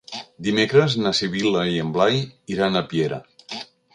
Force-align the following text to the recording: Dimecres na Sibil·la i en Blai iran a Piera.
Dimecres 0.45 0.95
na 1.01 1.11
Sibil·la 1.19 1.67
i 1.73 1.77
en 1.85 1.93
Blai 1.97 2.19
iran 2.57 2.79
a 2.79 2.85
Piera. 2.95 3.23